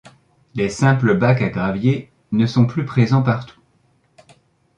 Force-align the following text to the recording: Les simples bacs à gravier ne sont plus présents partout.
Les 0.55 0.69
simples 0.69 1.15
bacs 1.15 1.43
à 1.43 1.49
gravier 1.49 2.09
ne 2.31 2.47
sont 2.47 2.65
plus 2.65 2.85
présents 2.85 3.21
partout. 3.21 3.61